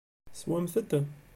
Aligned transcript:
Teswamt-t? 0.33 0.91